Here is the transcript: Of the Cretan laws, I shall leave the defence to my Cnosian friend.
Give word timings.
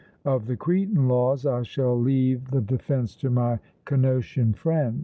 Of 0.25 0.47
the 0.47 0.57
Cretan 0.57 1.07
laws, 1.07 1.45
I 1.45 1.61
shall 1.61 1.95
leave 1.95 2.49
the 2.49 2.59
defence 2.61 3.15
to 3.17 3.29
my 3.29 3.59
Cnosian 3.85 4.55
friend. 4.55 4.99